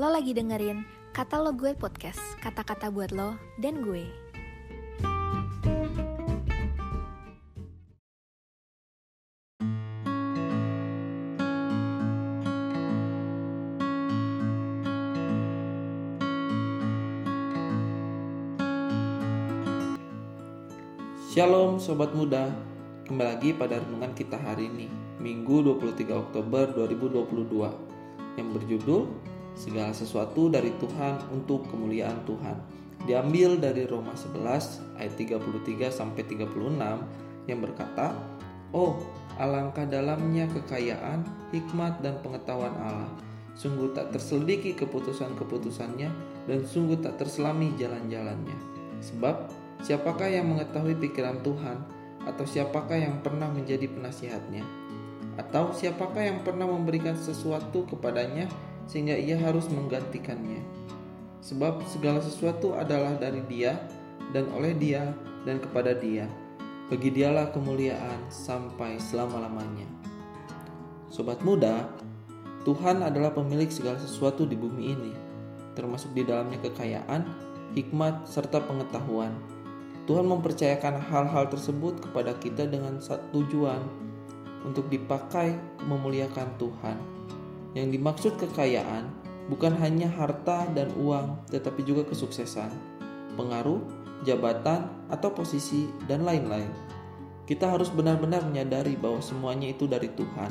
Lo 0.00 0.08
lagi 0.08 0.32
dengerin 0.32 0.80
Kata 1.12 1.44
Lo 1.44 1.52
Gue 1.52 1.76
Podcast, 1.76 2.16
kata-kata 2.40 2.88
buat 2.88 3.12
lo 3.12 3.36
dan 3.60 3.84
gue. 3.84 4.08
Shalom 21.28 21.76
sobat 21.76 22.16
muda, 22.16 22.48
kembali 23.04 23.36
lagi 23.36 23.52
pada 23.52 23.84
renungan 23.84 24.16
kita 24.16 24.40
hari 24.40 24.72
ini, 24.72 24.88
Minggu 25.20 25.60
23 25.60 26.08
Oktober 26.16 26.72
2022 26.88 28.40
yang 28.40 28.48
berjudul 28.56 29.29
Segala 29.60 29.92
sesuatu 29.92 30.48
dari 30.48 30.72
Tuhan 30.80 31.20
untuk 31.28 31.68
kemuliaan 31.68 32.24
Tuhan. 32.24 32.56
Diambil 33.04 33.60
dari 33.60 33.84
Roma 33.84 34.16
11 34.16 34.96
ayat 34.96 35.14
33 35.20 35.92
sampai 35.92 36.24
36 36.24 37.04
yang 37.44 37.60
berkata, 37.60 38.16
"Oh, 38.72 38.96
alangkah 39.36 39.84
dalamnya 39.84 40.48
kekayaan, 40.48 41.28
hikmat 41.52 42.00
dan 42.00 42.16
pengetahuan 42.24 42.72
Allah. 42.80 43.12
Sungguh 43.52 43.92
tak 43.92 44.16
terselidiki 44.16 44.72
keputusan-keputusannya 44.80 46.08
dan 46.48 46.60
sungguh 46.64 46.96
tak 47.04 47.20
terselami 47.20 47.76
jalan-jalannya. 47.76 48.56
Sebab 49.04 49.52
Siapakah 49.80 50.28
yang 50.28 50.52
mengetahui 50.52 50.92
pikiran 51.00 51.40
Tuhan? 51.40 51.80
Atau 52.28 52.44
siapakah 52.44 53.00
yang 53.00 53.24
pernah 53.24 53.48
menjadi 53.48 53.88
penasihatnya? 53.88 54.60
Atau 55.40 55.72
siapakah 55.72 56.20
yang 56.20 56.44
pernah 56.44 56.68
memberikan 56.68 57.16
sesuatu 57.16 57.88
kepadanya 57.88 58.44
sehingga 58.90 59.14
ia 59.14 59.38
harus 59.38 59.70
menggantikannya? 59.70 60.58
Sebab 61.46 61.86
segala 61.86 62.18
sesuatu 62.18 62.74
adalah 62.74 63.14
dari 63.14 63.38
dia 63.46 63.78
dan 64.34 64.50
oleh 64.50 64.74
dia 64.74 65.14
dan 65.46 65.62
kepada 65.62 65.94
dia. 65.94 66.26
Bagi 66.90 67.14
dialah 67.14 67.54
kemuliaan 67.54 68.26
sampai 68.26 68.98
selama-lamanya. 68.98 69.86
Sobat 71.06 71.38
muda, 71.46 71.86
Tuhan 72.66 73.06
adalah 73.06 73.30
pemilik 73.30 73.70
segala 73.70 73.96
sesuatu 74.02 74.42
di 74.42 74.58
bumi 74.58 74.82
ini, 74.90 75.14
termasuk 75.78 76.10
di 76.12 76.26
dalamnya 76.26 76.58
kekayaan, 76.66 77.22
hikmat, 77.78 78.26
serta 78.26 78.58
pengetahuan. 78.66 79.32
Tuhan 80.10 80.26
mempercayakan 80.26 80.98
hal-hal 80.98 81.46
tersebut 81.46 82.02
kepada 82.02 82.34
kita 82.42 82.66
dengan 82.66 82.98
satu 82.98 83.38
tujuan 83.38 83.78
untuk 84.66 84.90
dipakai 84.90 85.54
memuliakan 85.86 86.58
Tuhan. 86.58 86.98
Yang 87.76 87.88
dimaksud 87.98 88.32
kekayaan 88.38 89.10
bukan 89.50 89.74
hanya 89.78 90.10
harta 90.10 90.66
dan 90.74 90.90
uang, 90.98 91.46
tetapi 91.50 91.82
juga 91.86 92.06
kesuksesan, 92.06 92.70
pengaruh, 93.34 93.82
jabatan, 94.26 94.90
atau 95.10 95.30
posisi, 95.34 95.90
dan 96.06 96.26
lain-lain. 96.26 96.70
Kita 97.46 97.66
harus 97.70 97.90
benar-benar 97.90 98.46
menyadari 98.46 98.94
bahwa 98.94 99.18
semuanya 99.18 99.70
itu 99.70 99.90
dari 99.90 100.06
Tuhan. 100.14 100.50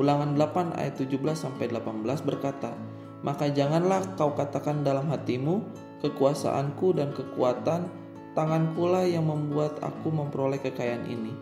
Ulangan 0.00 0.36
8 0.36 0.76
ayat 0.76 0.96
17 0.96 1.36
sampai 1.36 1.68
18 1.68 2.24
berkata, 2.24 2.72
"Maka 3.20 3.52
janganlah 3.52 4.16
kau 4.16 4.32
katakan 4.32 4.80
dalam 4.80 5.08
hatimu, 5.12 5.60
kekuasaanku 6.00 6.96
dan 6.96 7.12
kekuatan 7.12 7.88
Tangankulah 8.36 9.08
yang 9.08 9.32
membuat 9.32 9.80
aku 9.80 10.12
memperoleh 10.12 10.60
kekayaan 10.60 11.08
ini. 11.08 11.32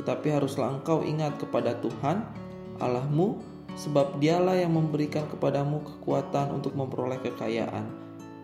Tetapi 0.00 0.40
haruslah 0.40 0.80
engkau 0.80 1.04
ingat 1.04 1.36
kepada 1.36 1.76
Tuhan, 1.84 2.24
Allahmu, 2.80 3.36
sebab 3.78 4.18
dialah 4.18 4.58
yang 4.58 4.74
memberikan 4.74 5.26
kepadamu 5.30 5.82
kekuatan 5.84 6.54
untuk 6.54 6.74
memperoleh 6.74 7.18
kekayaan. 7.22 7.86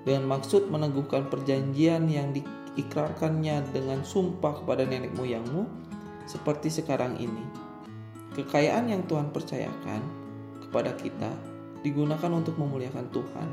Dengan 0.06 0.38
maksud 0.38 0.70
meneguhkan 0.70 1.26
perjanjian 1.26 2.06
yang 2.06 2.30
diikrarkannya 2.30 3.66
dengan 3.74 4.06
sumpah 4.06 4.62
kepada 4.62 4.86
nenek 4.86 5.14
moyangmu, 5.18 5.66
seperti 6.30 6.70
sekarang 6.70 7.18
ini. 7.18 7.42
Kekayaan 8.38 8.92
yang 8.92 9.02
Tuhan 9.08 9.34
percayakan 9.34 10.02
kepada 10.62 10.94
kita 10.94 11.30
digunakan 11.82 12.30
untuk 12.34 12.58
memuliakan 12.58 13.06
Tuhan, 13.14 13.48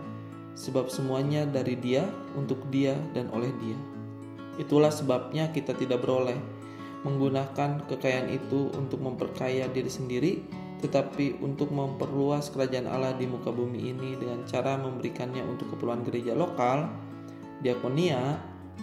sebab 0.58 0.90
semuanya 0.90 1.46
dari 1.46 1.78
Dia, 1.78 2.06
untuk 2.34 2.62
Dia, 2.70 2.98
dan 3.14 3.30
oleh 3.34 3.54
Dia. 3.62 3.78
Itulah 4.62 4.94
sebabnya 4.94 5.50
kita 5.50 5.74
tidak 5.74 6.06
beroleh 6.06 6.38
menggunakan 7.04 7.84
kekayaan 7.90 8.30
itu 8.32 8.72
untuk 8.74 9.02
memperkaya 9.02 9.68
diri 9.70 9.92
sendiri, 9.92 10.34
tetapi 10.84 11.40
untuk 11.40 11.72
memperluas 11.72 12.52
kerajaan 12.52 12.92
Allah 12.92 13.16
di 13.16 13.24
muka 13.24 13.56
bumi 13.56 13.96
ini 13.96 14.20
dengan 14.20 14.44
cara 14.44 14.76
memberikannya 14.76 15.40
untuk 15.48 15.72
keperluan 15.72 16.04
gereja 16.04 16.36
lokal, 16.36 16.92
diakonia, 17.64 18.36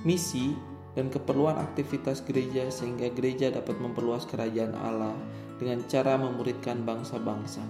misi, 0.09 0.56
dan 0.97 1.12
keperluan 1.12 1.61
aktivitas 1.61 2.25
gereja 2.25 2.72
sehingga 2.72 3.12
gereja 3.12 3.53
dapat 3.53 3.77
memperluas 3.77 4.25
kerajaan 4.25 4.72
Allah 4.81 5.12
dengan 5.61 5.84
cara 5.84 6.16
memuridkan 6.16 6.81
bangsa-bangsa. 6.88 7.61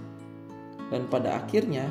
Dan 0.94 1.10
pada 1.10 1.42
akhirnya, 1.42 1.90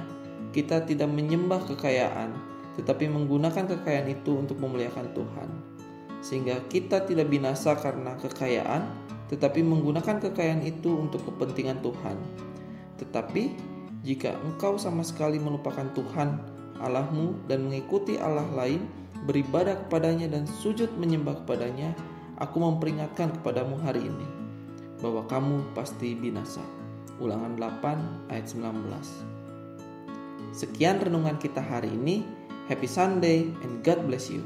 kita 0.56 0.88
tidak 0.88 1.12
menyembah 1.12 1.60
kekayaan, 1.68 2.32
tetapi 2.80 3.12
menggunakan 3.12 3.68
kekayaan 3.68 4.08
itu 4.08 4.40
untuk 4.40 4.64
memuliakan 4.64 5.12
Tuhan 5.12 5.80
sehingga 6.20 6.60
kita 6.68 7.08
tidak 7.08 7.32
binasa 7.32 7.76
karena 7.80 8.16
kekayaan, 8.20 8.84
tetapi 9.30 9.62
menggunakan 9.62 10.18
kekayaan 10.18 10.66
itu 10.66 10.90
untuk 10.90 11.22
kepentingan 11.30 11.86
Tuhan. 11.86 12.18
Tetapi 12.98 13.54
jika 14.02 14.34
engkau 14.42 14.82
sama 14.82 15.06
sekali 15.06 15.38
melupakan 15.38 15.86
Tuhan 15.94 16.42
Allahmu 16.82 17.46
dan 17.46 17.70
mengikuti 17.70 18.18
Allah 18.18 18.48
lain, 18.56 18.82
beribadah 19.28 19.76
kepadanya 19.86 20.32
dan 20.32 20.48
sujud 20.48 20.90
menyembah 20.98 21.46
kepadanya, 21.46 21.94
aku 22.40 22.58
memperingatkan 22.58 23.36
kepadamu 23.40 23.78
hari 23.84 24.08
ini 24.08 24.28
bahwa 25.04 25.28
kamu 25.28 25.76
pasti 25.76 26.16
binasa. 26.16 26.64
Ulangan 27.20 27.60
8 27.60 28.32
ayat 28.32 28.48
19. 28.48 30.56
Sekian 30.56 31.04
renungan 31.04 31.36
kita 31.38 31.60
hari 31.60 31.92
ini. 31.92 32.24
Happy 32.72 32.88
Sunday 32.88 33.50
and 33.66 33.82
God 33.82 34.06
bless 34.06 34.30
you. 34.30 34.46